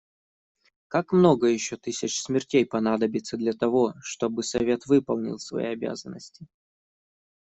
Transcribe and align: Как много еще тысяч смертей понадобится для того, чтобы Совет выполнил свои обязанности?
Как 0.87 1.11
много 1.13 1.45
еще 1.45 1.77
тысяч 1.77 2.19
смертей 2.23 2.65
понадобится 2.65 3.37
для 3.37 3.53
того, 3.53 3.93
чтобы 4.01 4.41
Совет 4.41 4.87
выполнил 4.87 5.37
свои 5.37 5.65
обязанности? 5.67 6.47